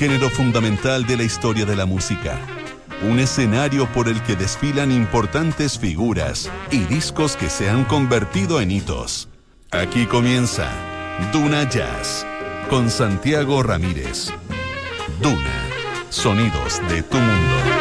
[0.00, 2.38] género fundamental de la historia de la música.
[3.02, 8.70] Un escenario por el que desfilan importantes figuras y discos que se han convertido en
[8.70, 9.28] hitos.
[9.70, 10.70] Aquí comienza
[11.34, 12.24] Duna Jazz
[12.70, 14.32] con Santiago Ramírez.
[15.20, 15.68] Duna,
[16.08, 17.79] sonidos de tu mundo.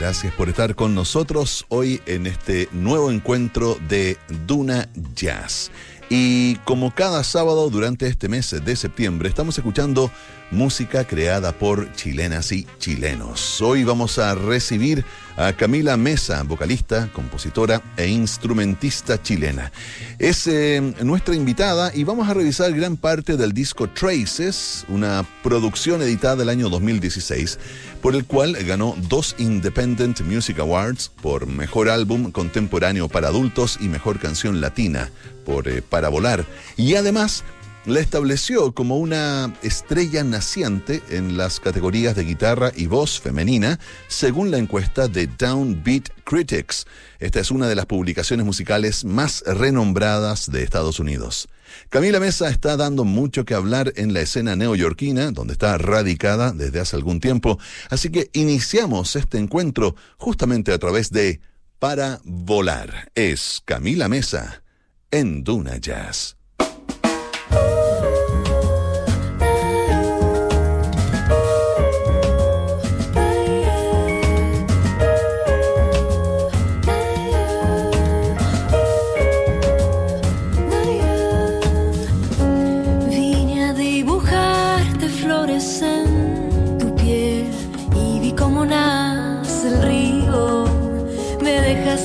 [0.00, 5.70] Gracias por estar con nosotros hoy en este nuevo encuentro de Duna Jazz.
[6.08, 10.10] Y como cada sábado durante este mes de septiembre estamos escuchando
[10.50, 13.60] música creada por chilenas y chilenos.
[13.62, 15.04] Hoy vamos a recibir
[15.36, 19.72] a Camila Mesa, vocalista, compositora e instrumentista chilena.
[20.18, 26.02] Es eh, nuestra invitada y vamos a revisar gran parte del disco Traces, una producción
[26.02, 27.58] editada del año 2016,
[28.02, 33.88] por el cual ganó dos Independent Music Awards por Mejor Álbum Contemporáneo para Adultos y
[33.88, 35.10] Mejor Canción Latina
[35.44, 36.44] por eh, Para Volar.
[36.76, 37.44] Y además
[37.86, 44.50] la estableció como una estrella naciente en las categorías de guitarra y voz femenina, según
[44.50, 46.86] la encuesta de Downbeat Critics.
[47.18, 51.48] Esta es una de las publicaciones musicales más renombradas de Estados Unidos.
[51.88, 56.80] Camila Mesa está dando mucho que hablar en la escena neoyorquina, donde está radicada desde
[56.80, 61.40] hace algún tiempo, así que iniciamos este encuentro justamente a través de
[61.78, 63.10] Para Volar.
[63.14, 64.62] Es Camila Mesa
[65.10, 66.39] en Duna Jazz.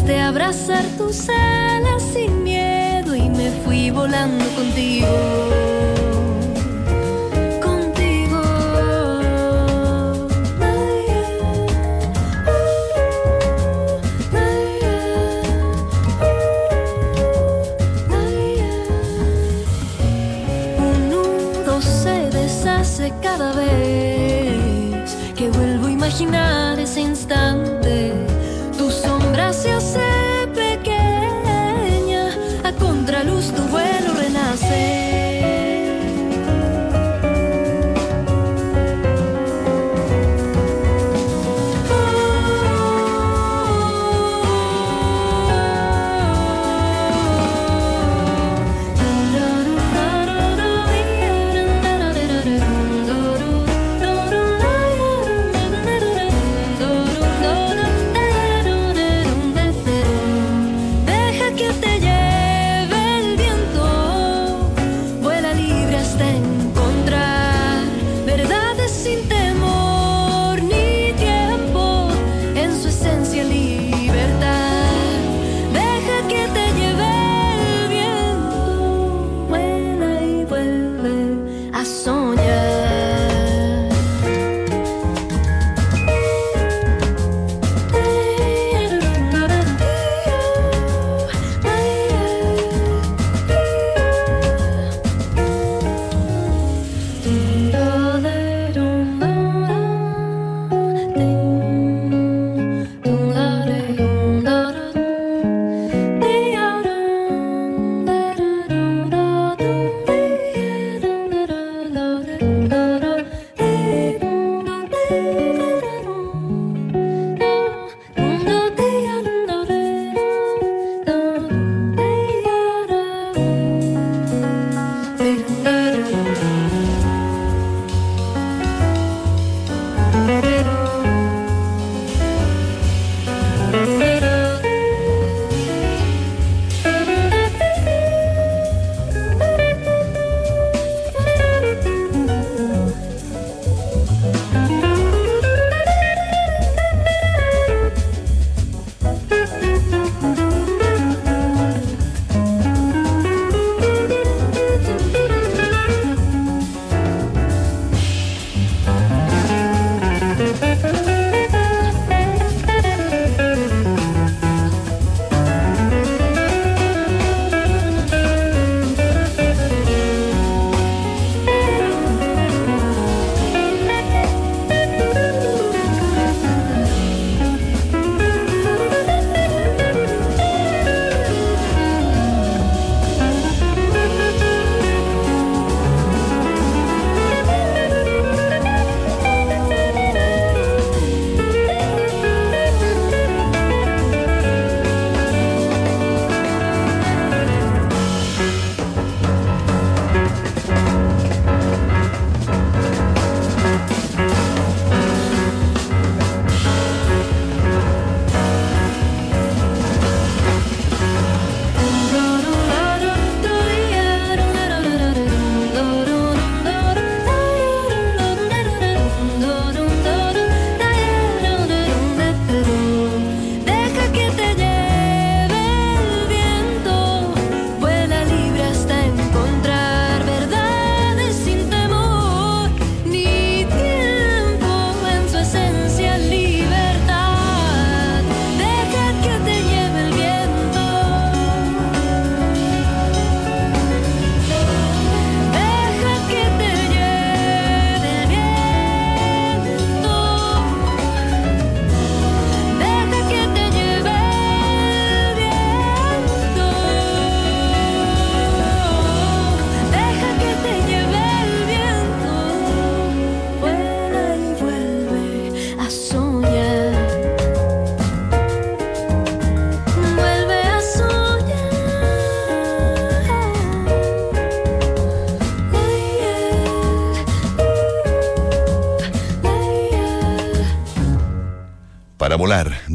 [0.05, 2.44] De abrazar tus alas sin y
[3.45, 5.07] me fui volando contigo.
[7.61, 8.41] Contigo.
[21.81, 26.64] Se deshace cada vez que vuelvo a imaginar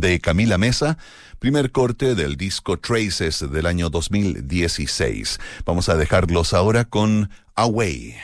[0.00, 0.98] de Camila Mesa,
[1.38, 5.38] primer corte del disco Traces del año 2016.
[5.64, 8.16] Vamos a dejarlos ahora con Away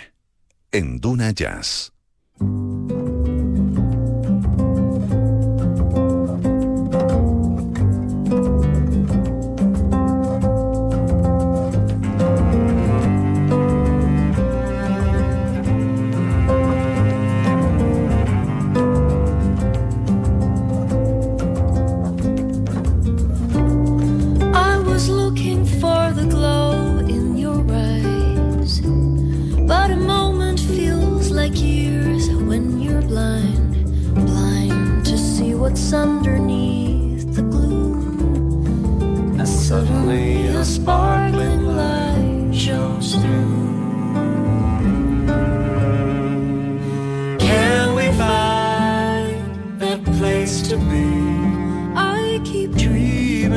[0.73, 1.93] en Duna Jazz.
[40.67, 43.55] sparkling light shows through.
[47.39, 51.07] Can we find that place to be?
[51.95, 53.53] I keep dreaming.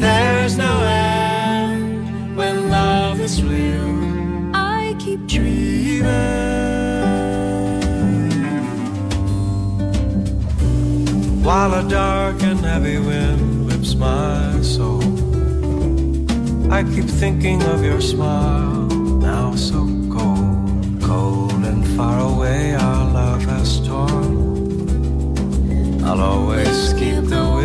[0.00, 4.54] There's no end when love is real.
[4.54, 6.46] I keep dreaming.
[11.46, 12.42] while a dark
[12.76, 15.00] heavy wind whips my soul.
[16.70, 18.84] I keep thinking of your smile,
[19.30, 19.80] now so
[20.12, 22.74] cold, cold and far away.
[22.74, 24.34] Our love has torn.
[26.04, 27.55] I'll always keep the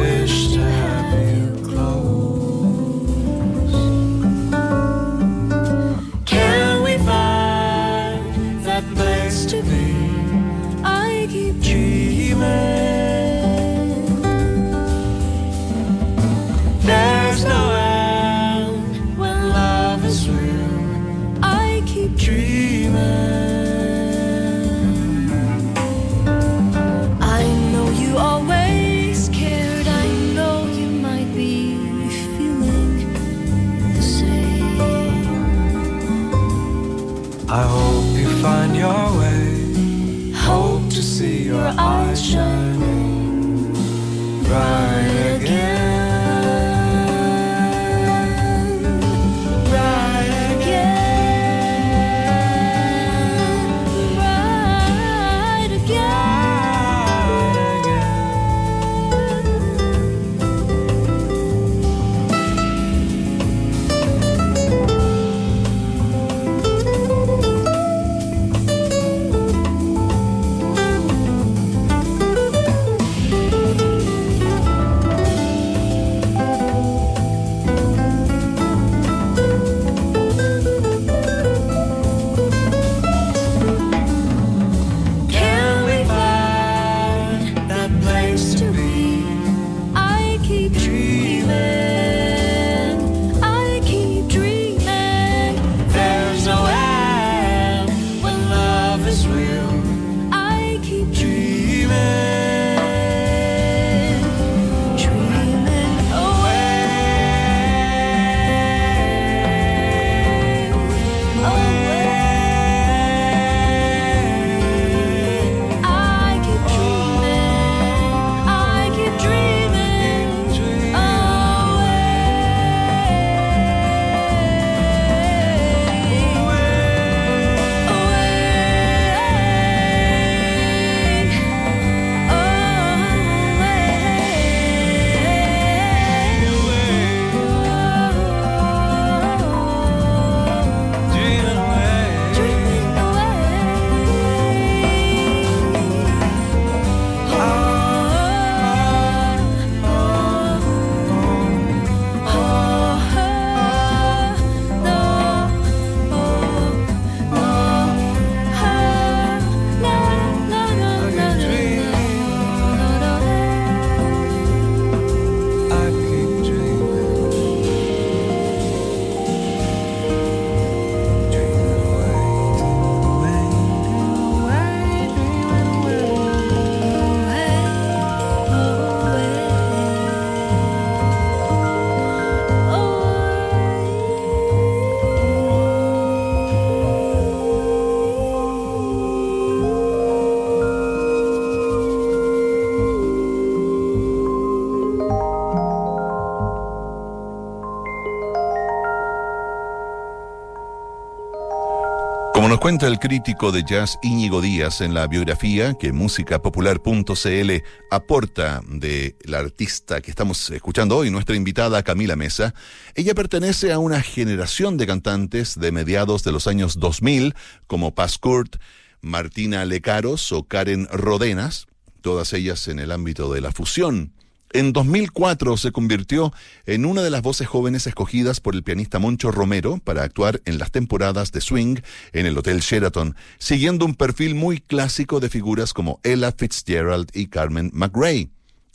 [202.72, 207.52] cuenta el crítico de jazz Íñigo Díaz en la biografía que musicapopular.cl
[207.90, 212.54] aporta de la artista que estamos escuchando hoy, nuestra invitada Camila Mesa,
[212.96, 217.36] ella pertenece a una generación de cantantes de mediados de los años 2000
[217.68, 218.56] como Paz Kurt,
[219.02, 221.68] Martina Lecaros o Karen Rodenas,
[222.00, 224.14] todas ellas en el ámbito de la fusión.
[224.54, 226.34] En 2004 se convirtió
[226.66, 230.58] en una de las voces jóvenes escogidas por el pianista Moncho Romero para actuar en
[230.58, 231.78] las temporadas de Swing
[232.12, 237.28] en el Hotel Sheraton, siguiendo un perfil muy clásico de figuras como Ella Fitzgerald y
[237.28, 238.30] Carmen McRae.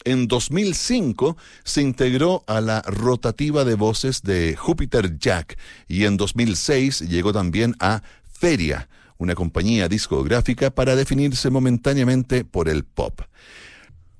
[0.04, 7.00] En 2005 se integró a la rotativa de voces de Jupiter Jack y en 2006
[7.00, 13.20] llegó también a Feria, una compañía discográfica para definirse momentáneamente por el pop.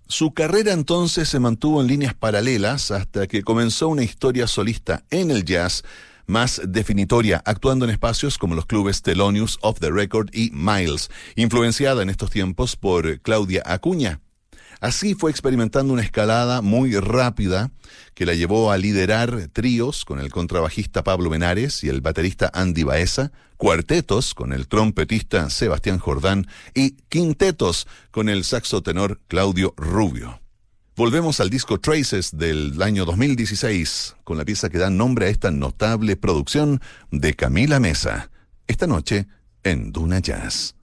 [0.08, 5.32] Su carrera entonces se mantuvo en líneas paralelas hasta que comenzó una historia solista en
[5.32, 5.82] el jazz
[6.26, 12.02] más definitoria, actuando en espacios como los clubes Thelonious, Off the Record y Miles, influenciada
[12.02, 14.20] en estos tiempos por Claudia Acuña.
[14.80, 17.71] Así fue experimentando una escalada muy rápida
[18.14, 22.83] que la llevó a liderar tríos con el contrabajista Pablo Menares y el baterista Andy
[22.83, 30.40] Baeza, cuartetos con el trompetista Sebastián Jordán y quintetos con el saxo tenor Claudio Rubio.
[30.97, 35.50] Volvemos al disco Traces del año 2016 con la pieza que da nombre a esta
[35.50, 36.80] notable producción
[37.11, 38.30] de Camila Mesa,
[38.66, 39.26] esta noche
[39.62, 40.75] en Duna Jazz.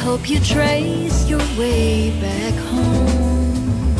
[0.00, 3.96] help you trace your way back home.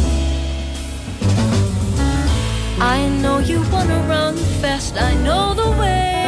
[2.80, 6.19] I know you wanna run fast, I know the way.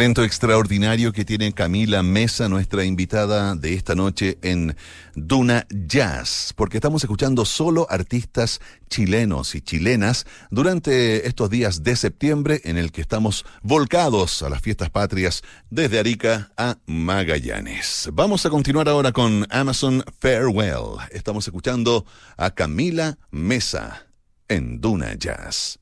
[0.00, 4.74] talento extraordinario que tiene Camila Mesa, nuestra invitada de esta noche en
[5.14, 12.62] Duna Jazz, porque estamos escuchando solo artistas chilenos y chilenas durante estos días de septiembre
[12.64, 18.08] en el que estamos volcados a las fiestas patrias desde Arica a Magallanes.
[18.14, 20.96] Vamos a continuar ahora con Amazon Farewell.
[21.10, 22.06] Estamos escuchando
[22.38, 24.06] a Camila Mesa
[24.48, 25.78] en Duna Jazz.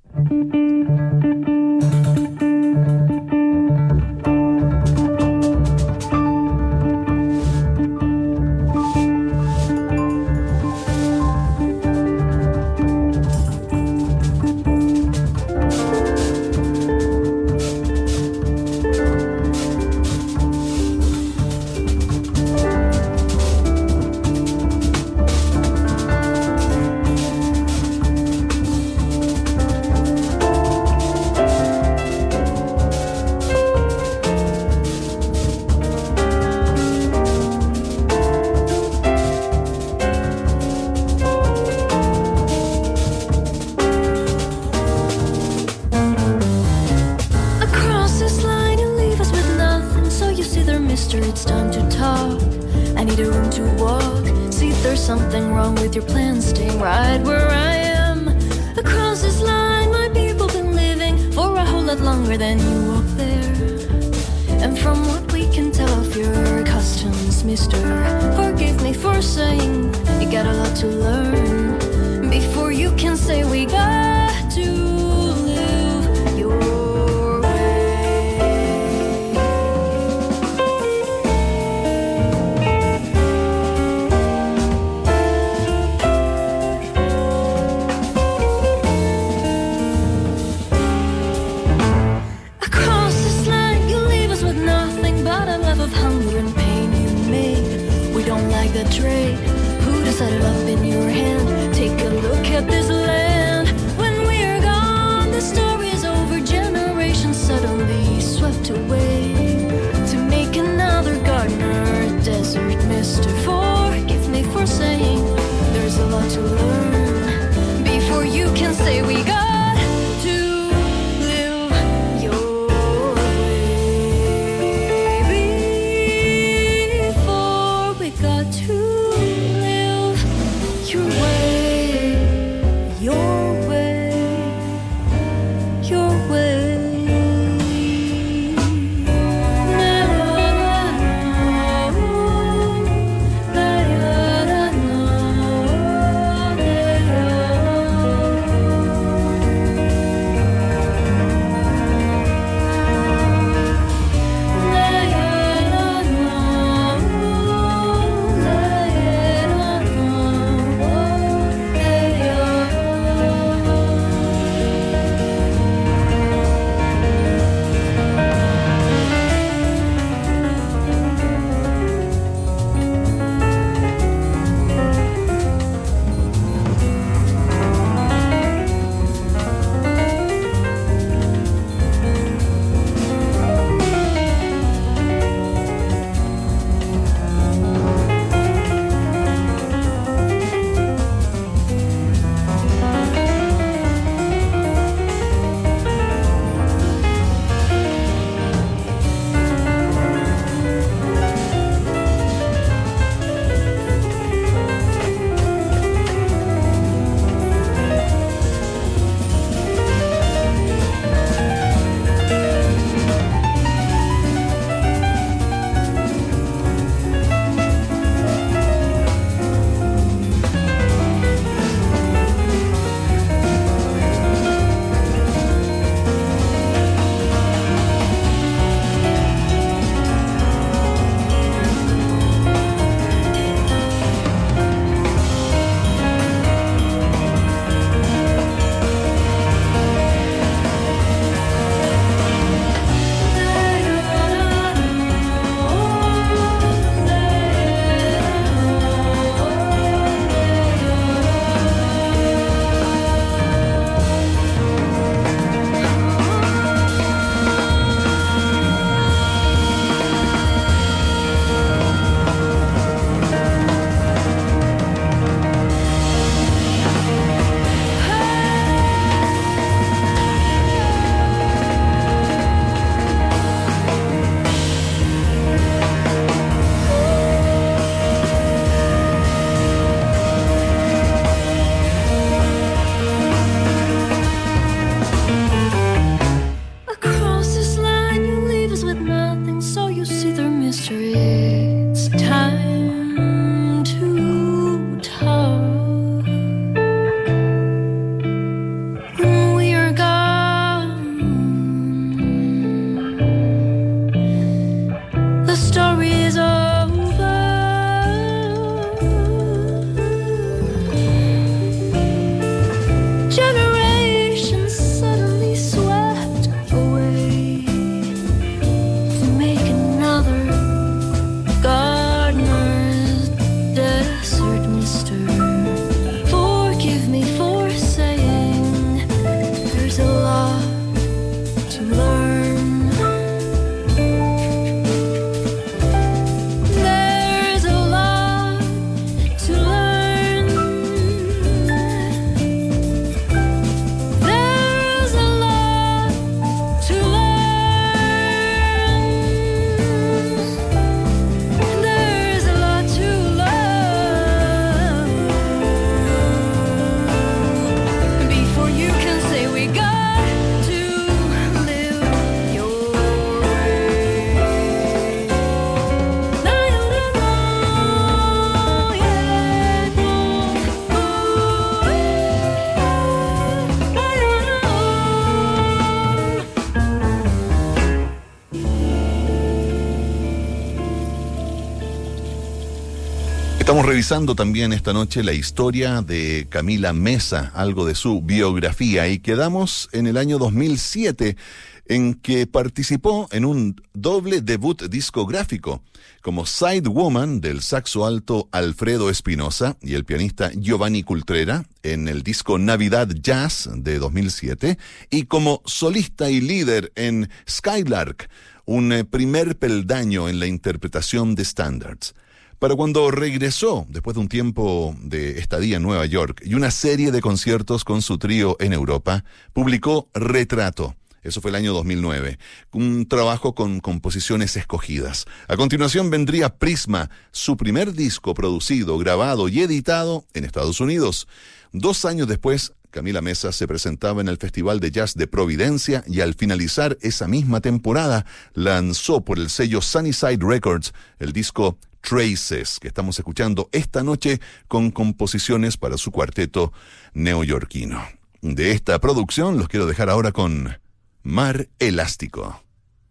[383.68, 389.18] Estamos revisando también esta noche la historia de Camila Mesa, algo de su biografía, y
[389.18, 391.37] quedamos en el año 2007
[391.85, 395.83] en que participó en un doble debut discográfico
[396.22, 402.22] como Side Woman del saxo alto Alfredo Espinosa y el pianista Giovanni Cultrera en el
[402.22, 404.78] disco Navidad Jazz de 2007
[405.11, 408.31] y como solista y líder en Skylark,
[408.64, 412.14] un primer peldaño en la interpretación de standards.
[412.58, 417.12] Para cuando regresó, después de un tiempo de estadía en Nueva York y una serie
[417.12, 420.96] de conciertos con su trío en Europa, publicó Retrato.
[421.22, 422.36] Eso fue el año 2009.
[422.72, 425.26] Un trabajo con composiciones escogidas.
[425.46, 431.28] A continuación vendría Prisma, su primer disco producido, grabado y editado en Estados Unidos.
[431.70, 436.22] Dos años después, Camila Mesa se presentaba en el Festival de Jazz de Providencia y
[436.22, 442.88] al finalizar esa misma temporada lanzó por el sello Sunnyside Records el disco Traces, que
[442.88, 446.72] estamos escuchando esta noche con composiciones para su cuarteto
[447.14, 448.02] neoyorquino.
[448.40, 450.78] De esta producción los quiero dejar ahora con
[451.22, 452.62] Mar Elástico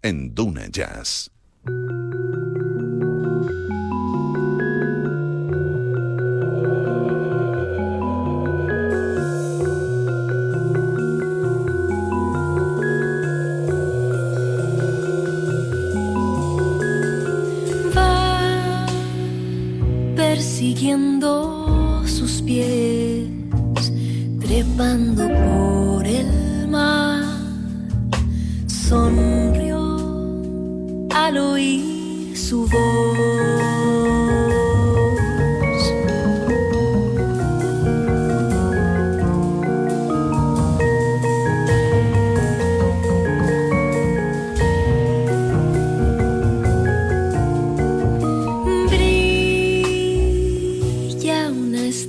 [0.02, 1.32] en Duna Jazz.
[20.58, 23.30] Siguiendo sus pies,
[24.40, 27.24] trepando por el mar.
[28.66, 29.80] Sonrió
[31.14, 33.87] al oír su voz.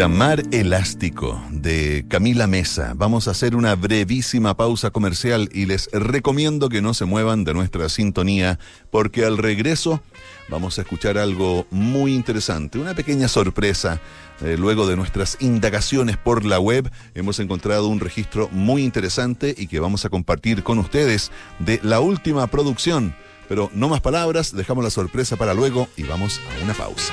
[0.00, 2.94] Era Mar Elástico de Camila Mesa.
[2.96, 7.52] Vamos a hacer una brevísima pausa comercial y les recomiendo que no se muevan de
[7.52, 8.58] nuestra sintonía
[8.90, 10.02] porque al regreso
[10.48, 14.00] vamos a escuchar algo muy interesante, una pequeña sorpresa.
[14.40, 19.66] Eh, luego de nuestras indagaciones por la web hemos encontrado un registro muy interesante y
[19.66, 23.14] que vamos a compartir con ustedes de la última producción.
[23.50, 27.12] Pero no más palabras, dejamos la sorpresa para luego y vamos a una pausa.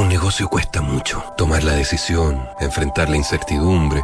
[0.00, 1.22] Un negocio cuesta mucho.
[1.36, 4.02] Tomar la decisión, enfrentar la incertidumbre.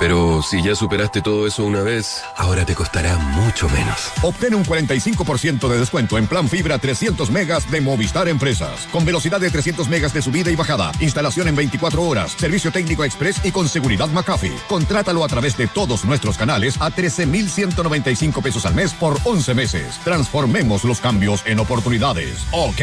[0.00, 4.10] Pero si ya superaste todo eso una vez, ahora te costará mucho menos.
[4.22, 8.88] Obtén un 45% de descuento en plan fibra 300 megas de Movistar Empresas.
[8.90, 10.90] Con velocidad de 300 megas de subida y bajada.
[11.00, 12.32] Instalación en 24 horas.
[12.32, 14.56] Servicio técnico express y con seguridad McAfee.
[14.70, 20.00] Contrátalo a través de todos nuestros canales a 13,195 pesos al mes por 11 meses.
[20.02, 22.46] Transformemos los cambios en oportunidades.
[22.52, 22.80] Ok.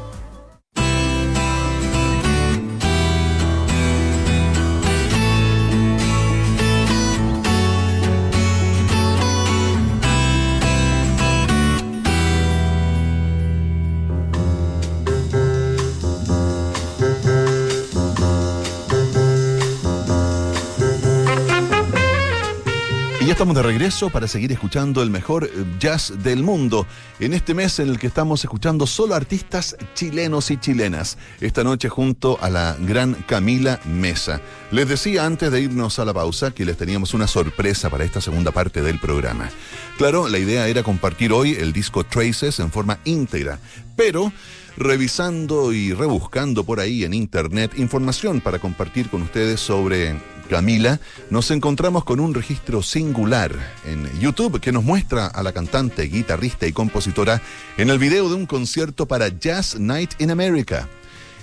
[23.39, 26.85] Estamos de regreso para seguir escuchando el mejor eh, jazz del mundo.
[27.21, 31.17] En este mes en el que estamos escuchando solo artistas chilenos y chilenas.
[31.39, 34.41] Esta noche junto a la gran Camila Mesa.
[34.71, 38.19] Les decía antes de irnos a la pausa que les teníamos una sorpresa para esta
[38.19, 39.49] segunda parte del programa.
[39.97, 43.57] Claro, la idea era compartir hoy el disco Traces en forma íntegra,
[43.95, 44.33] pero
[44.75, 50.17] revisando y rebuscando por ahí en internet información para compartir con ustedes sobre
[50.49, 56.03] Camila, nos encontramos con un registro singular en YouTube que nos muestra a la cantante,
[56.03, 57.39] guitarrista y compositora
[57.77, 60.89] en el video de un concierto para Jazz Night in America.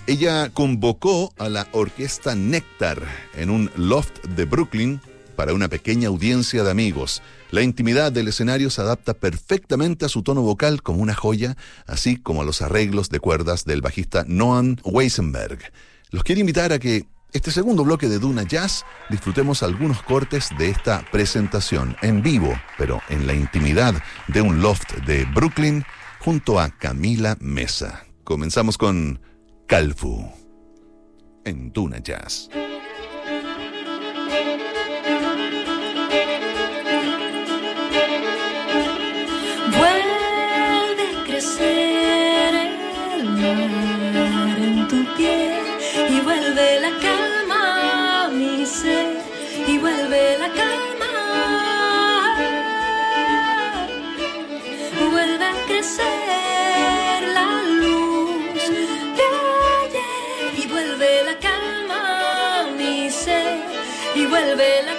[0.08, 3.00] Ella convocó a la orquesta Nectar
[3.36, 5.00] en un loft de Brooklyn
[5.36, 7.22] para una pequeña audiencia de amigos.
[7.52, 12.16] La intimidad del escenario se adapta perfectamente a su tono vocal como una joya, así
[12.16, 15.60] como a los arreglos de cuerdas del bajista Noam Weisenberg.
[16.10, 20.70] Los quiero invitar a que este segundo bloque de Duna Jazz disfrutemos algunos cortes de
[20.70, 23.94] esta presentación en vivo, pero en la intimidad
[24.28, 25.84] de un loft de Brooklyn
[26.20, 28.06] junto a Camila Mesa.
[28.24, 29.20] Comenzamos con
[29.66, 30.30] Calfu
[31.44, 32.48] en Duna Jazz.
[39.70, 42.54] Vuelve a crecer
[43.20, 43.75] el
[55.76, 58.54] crecer la luz
[59.18, 59.26] de
[59.84, 63.58] ayer y vuelve la calma a mi ser
[64.14, 64.95] y vuelve la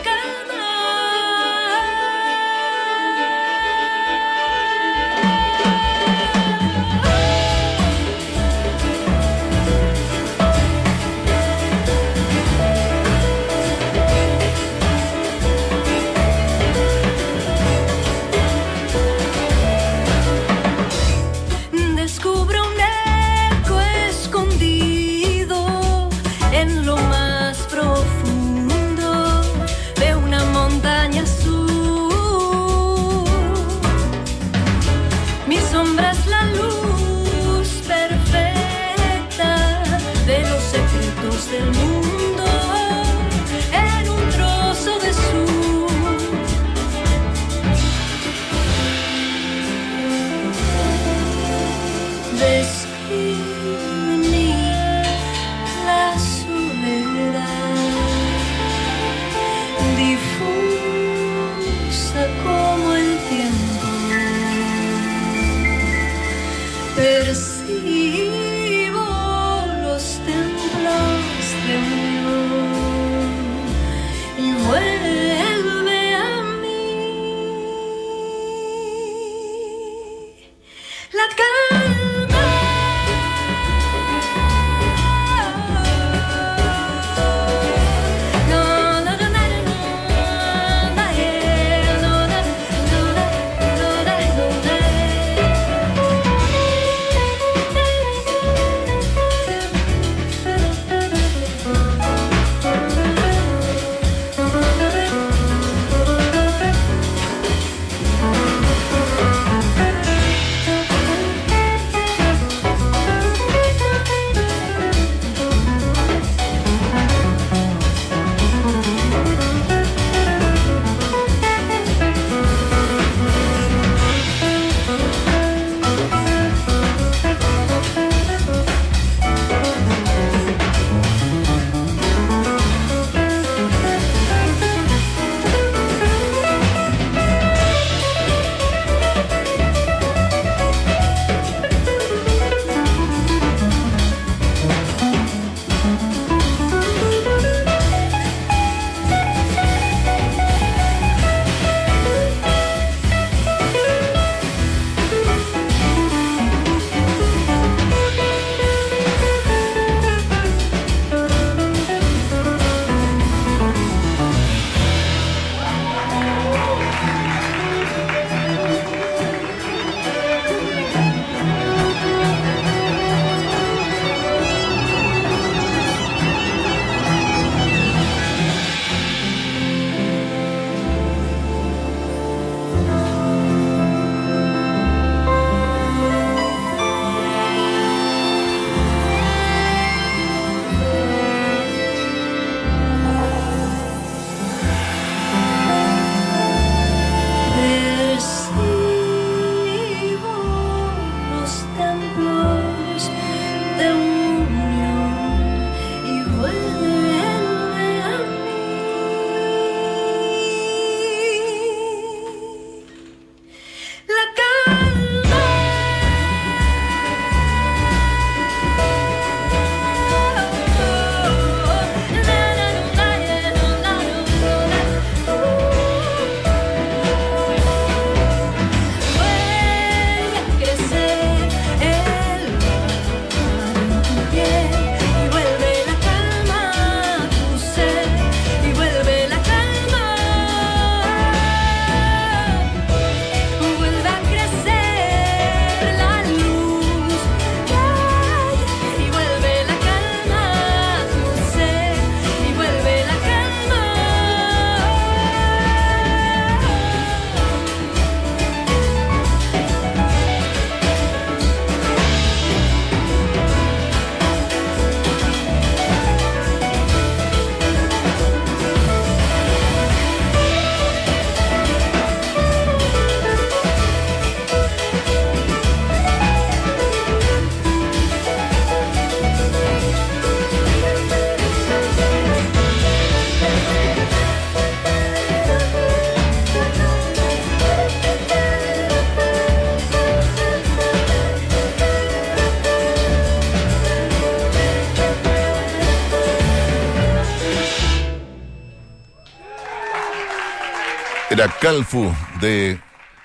[301.62, 302.80] Calfu de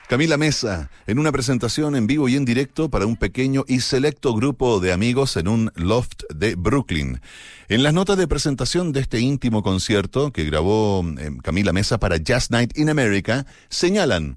[0.08, 4.34] Camila Mesa en una presentación en vivo y en directo para un pequeño y selecto
[4.34, 7.20] grupo de amigos en un loft de Brooklyn.
[7.68, 12.18] En las notas de presentación de este íntimo concierto que grabó eh, Camila Mesa para
[12.18, 14.36] Jazz Night in America, señalan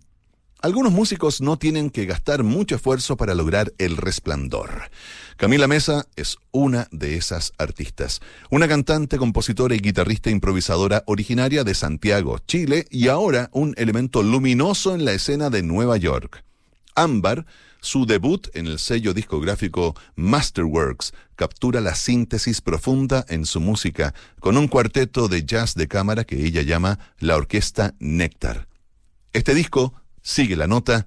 [0.66, 4.90] algunos músicos no tienen que gastar mucho esfuerzo para lograr el resplandor.
[5.38, 8.20] Camila Mesa es una de esas artistas.
[8.50, 14.96] Una cantante, compositora y guitarrista improvisadora originaria de Santiago, Chile, y ahora un elemento luminoso
[14.96, 16.44] en la escena de Nueva York.
[16.96, 17.46] Ámbar,
[17.80, 24.58] su debut en el sello discográfico Masterworks, captura la síntesis profunda en su música con
[24.58, 28.68] un cuarteto de jazz de cámara que ella llama la Orquesta Néctar.
[29.32, 29.94] Este disco
[30.26, 31.06] Sigue la nota.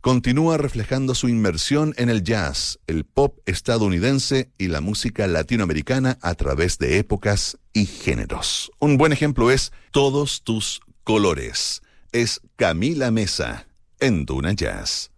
[0.00, 6.34] Continúa reflejando su inmersión en el jazz, el pop estadounidense y la música latinoamericana a
[6.34, 8.72] través de épocas y géneros.
[8.80, 11.80] Un buen ejemplo es Todos tus colores.
[12.10, 13.68] Es Camila Mesa
[14.00, 15.12] en Duna Jazz.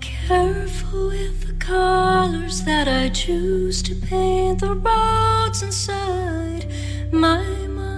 [0.00, 6.66] Careful with the colors that I choose to paint the roads inside
[7.12, 7.88] my mind.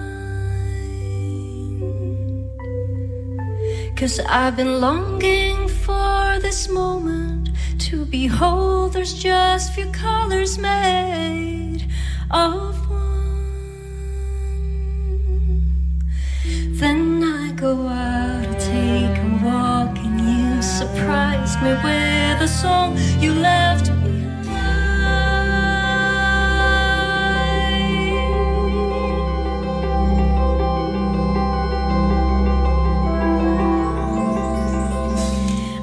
[3.97, 7.49] Cause I've been longing for this moment
[7.79, 11.87] to behold there's just few colors made
[12.31, 13.11] of one.
[16.79, 18.30] Then I go out
[20.95, 24.47] surprised me with a song you left behind.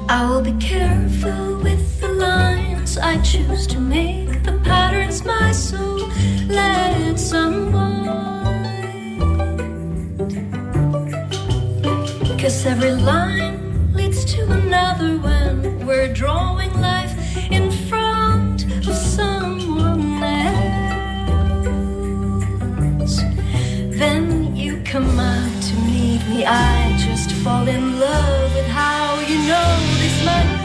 [0.09, 6.07] I will be careful with the lines I choose to make the patterns my soul
[6.47, 7.97] let it someone.
[12.39, 13.48] Cause every line
[14.99, 17.13] when we're drawing life
[17.49, 20.77] in front of someone else.
[23.97, 26.45] Then you come out to meet me.
[26.45, 30.58] I just fall in love with how you know this might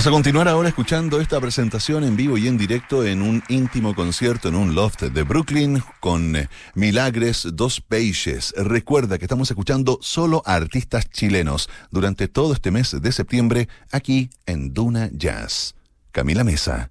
[0.00, 3.94] Vamos a continuar ahora escuchando esta presentación en vivo y en directo en un íntimo
[3.94, 8.54] concierto en un loft de Brooklyn con eh, Milagres Dos Peixes.
[8.56, 14.30] Recuerda que estamos escuchando solo a artistas chilenos durante todo este mes de septiembre aquí
[14.46, 15.74] en Duna Jazz.
[16.12, 16.90] Camila Mesa.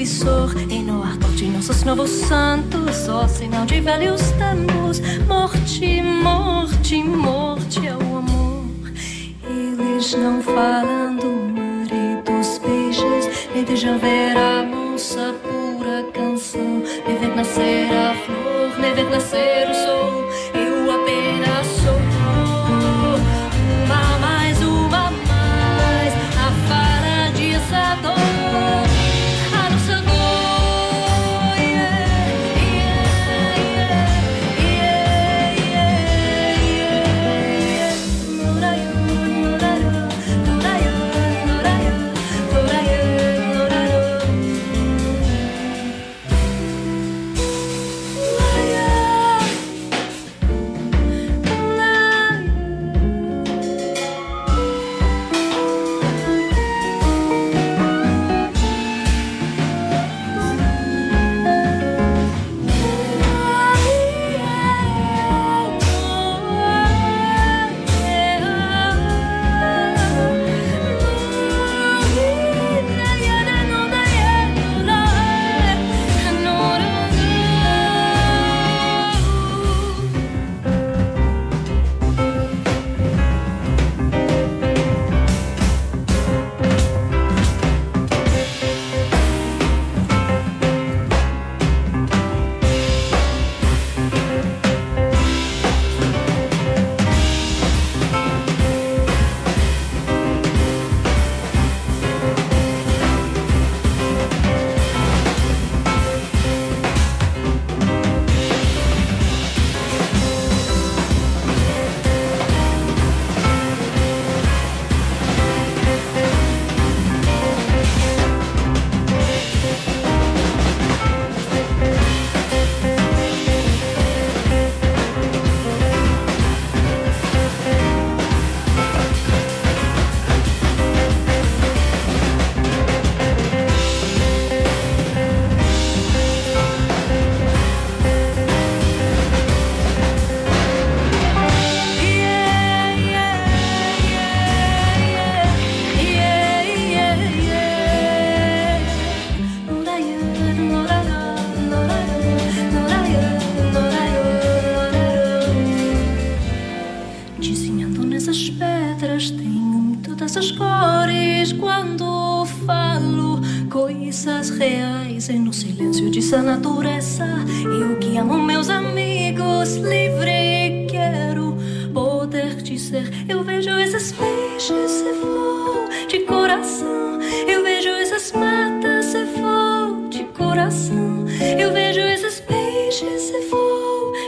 [0.00, 7.02] Televisor e no ar de nossos novos santos só sinal de velhos tempos morte, morte,
[7.02, 8.64] morte é o amor.
[9.46, 16.82] Eles não falam do mar e dos peixes me deixam ver a moça pura canção.
[17.06, 20.24] Me ver nascer a flor me ver nascer o sol.
[20.54, 21.49] Eu apenas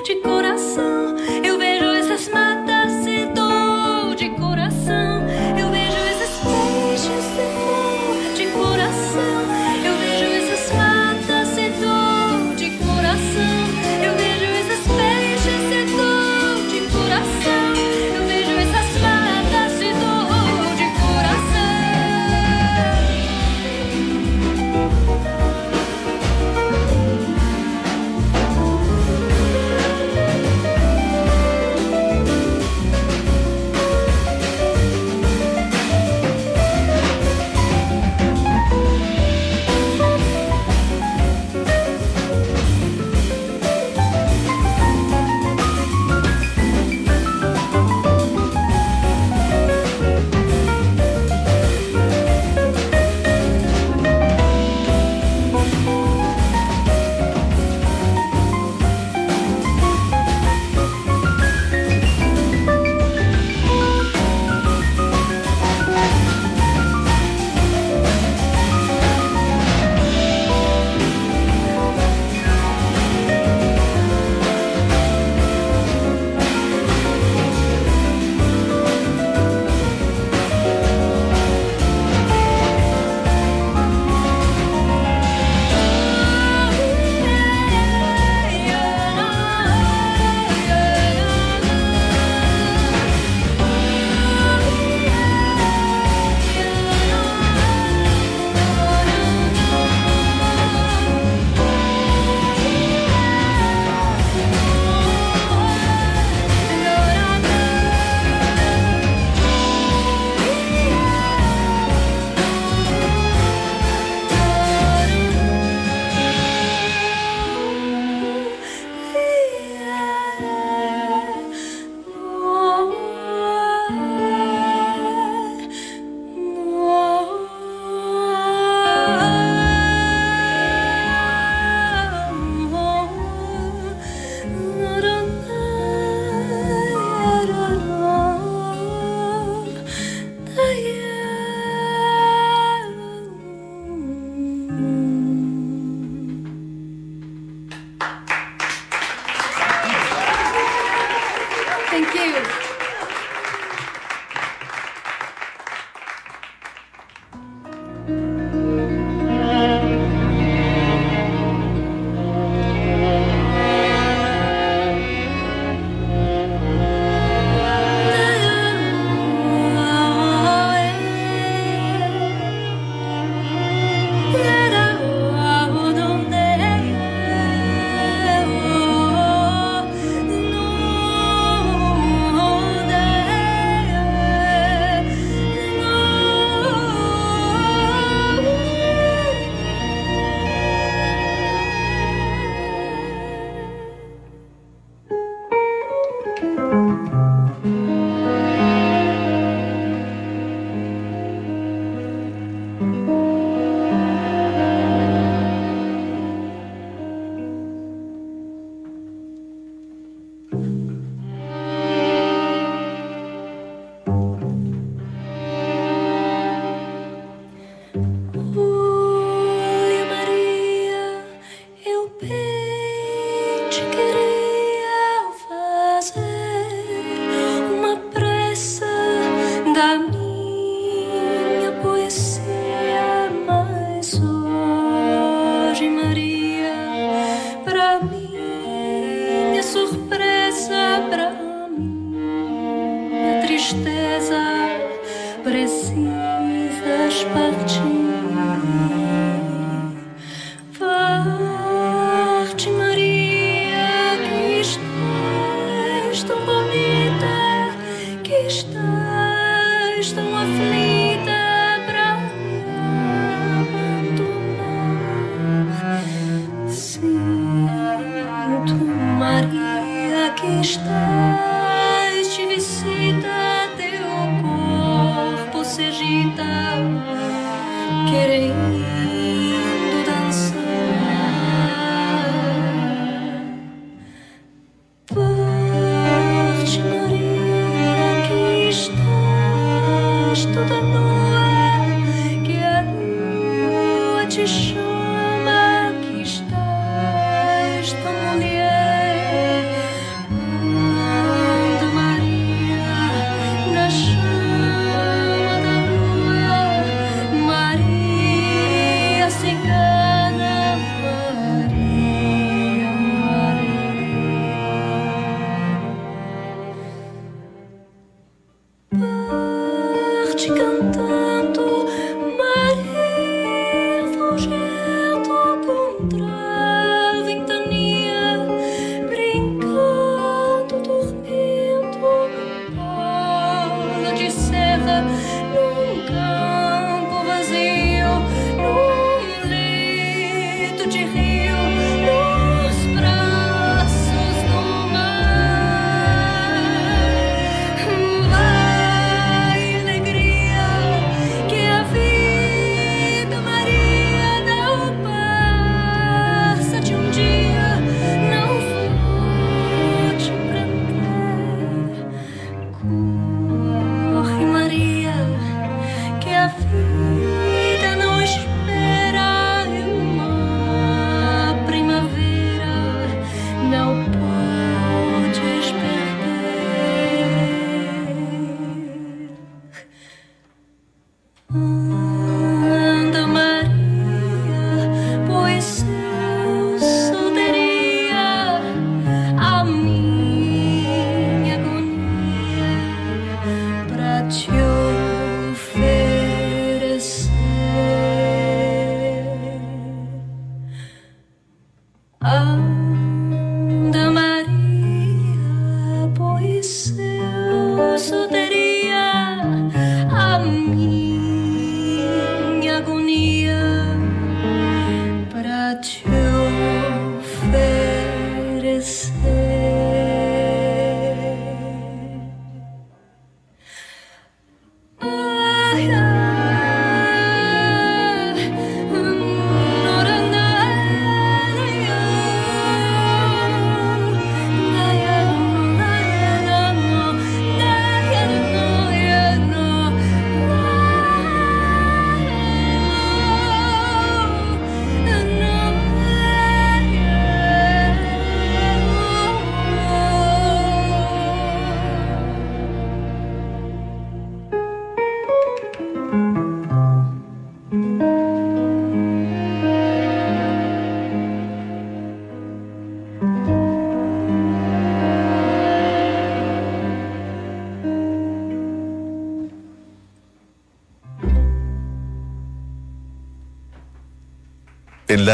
[0.03, 0.52] de coração.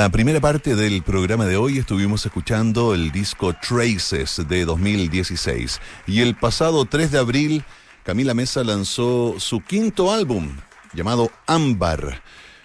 [0.01, 6.21] La primera parte del programa de hoy estuvimos escuchando el disco Traces de 2016 y
[6.21, 7.65] el pasado 3 de abril
[8.05, 10.57] Camila Mesa lanzó su quinto álbum
[10.93, 12.23] llamado Ámbar,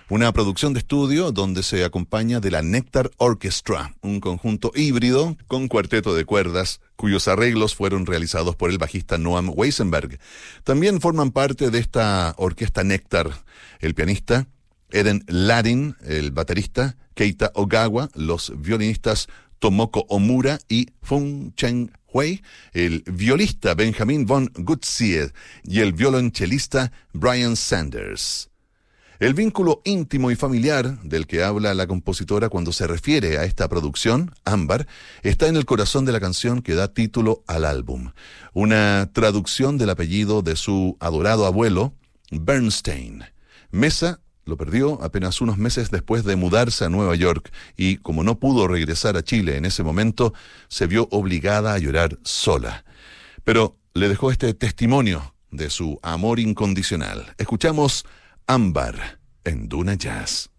[0.10, 5.68] una producción de estudio donde se acompaña de la Nectar Orchestra, un conjunto híbrido con
[5.68, 10.20] cuarteto de cuerdas cuyos arreglos fueron realizados por el bajista Noam Weisenberg.
[10.64, 13.32] También forman parte de esta orquesta Nectar
[13.80, 14.46] el pianista
[14.94, 19.28] Eden Ladin, el baterista, Keita Ogawa, los violinistas
[19.60, 25.32] Tomoko Omura y Fung Cheng Hui, el violista Benjamin von Gutzied
[25.64, 28.50] y el violonchelista Brian Sanders.
[29.20, 33.70] El vínculo íntimo y familiar del que habla la compositora cuando se refiere a esta
[33.70, 34.86] producción, Ámbar,
[35.22, 38.12] está en el corazón de la canción que da título al álbum,
[38.54, 41.94] una traducción del apellido de su adorado abuelo,
[42.32, 43.24] Bernstein.
[43.72, 48.40] Mesa lo perdió apenas unos meses después de mudarse a Nueva York y como no
[48.40, 50.34] pudo regresar a Chile en ese momento,
[50.68, 52.84] se vio obligada a llorar sola.
[53.44, 57.34] Pero le dejó este testimonio de su amor incondicional.
[57.38, 58.06] Escuchamos
[58.48, 60.50] Ámbar en Duna Jazz.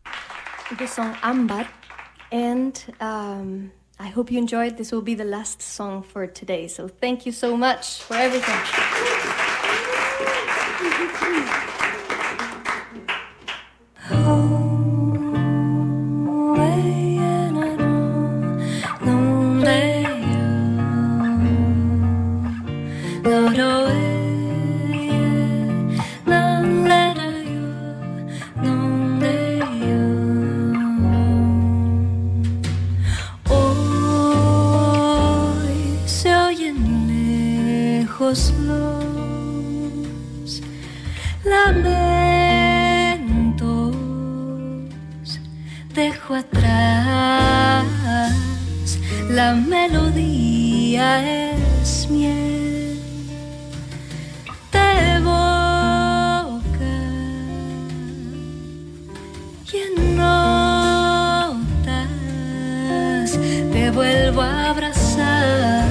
[0.78, 1.68] The song Ambar,
[2.32, 3.70] and um,
[4.00, 4.76] I hope you enjoyed.
[4.76, 6.68] This will be the last song for today.
[6.68, 8.54] So thank you so much for everything.
[38.24, 40.62] lejos los
[41.44, 41.94] lamentos.
[45.94, 47.84] Dejo atrás
[49.30, 52.98] la melodía es miel
[54.72, 56.96] de boca
[59.72, 61.70] y en notas
[63.72, 65.83] te vuelvo a abrazar.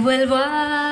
[0.00, 0.91] Vuelvo a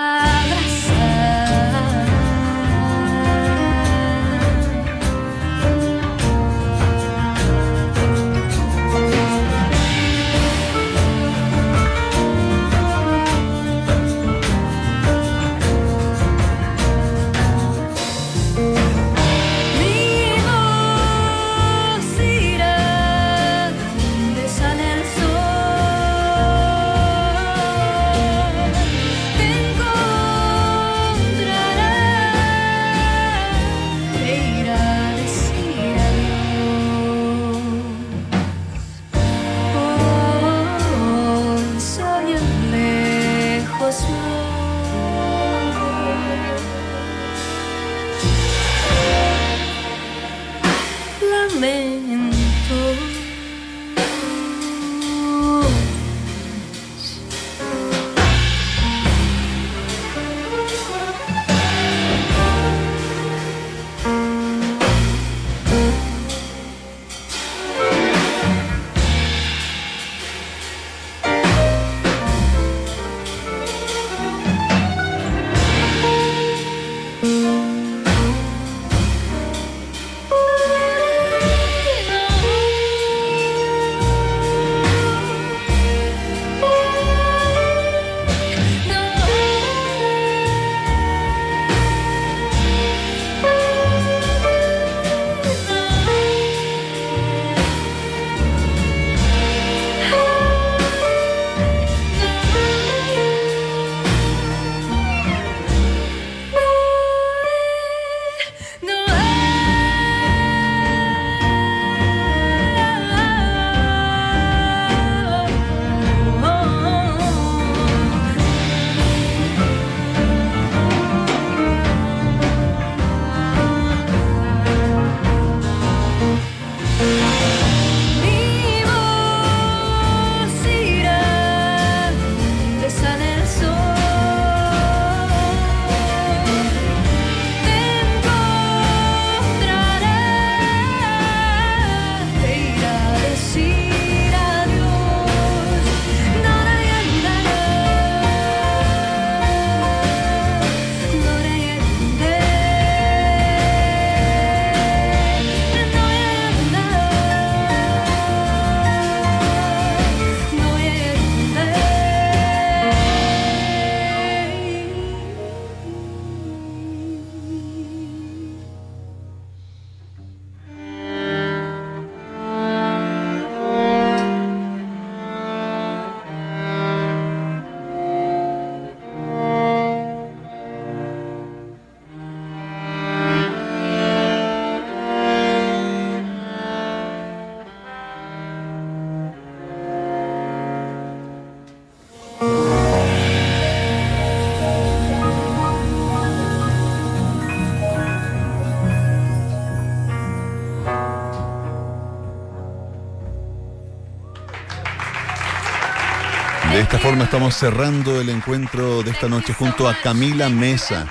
[207.11, 211.09] forma estamos cerrando el encuentro de esta noche junto a Camila Mesa.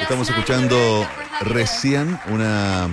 [0.00, 1.06] Estamos escuchando
[1.42, 2.88] recién una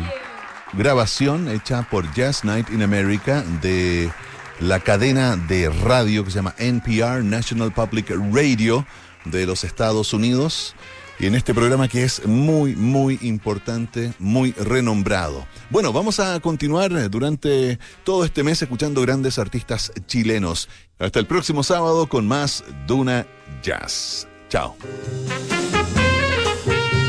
[0.73, 4.11] grabación hecha por Jazz Night in America de
[4.59, 8.85] la cadena de radio que se llama NPR, National Public Radio
[9.25, 10.75] de los Estados Unidos.
[11.23, 15.47] Y en este programa que es muy, muy importante, muy renombrado.
[15.69, 20.67] Bueno, vamos a continuar durante todo este mes escuchando grandes artistas chilenos.
[20.99, 23.25] Hasta el próximo sábado con más Duna
[23.61, 24.27] Jazz.
[24.49, 24.75] Chao.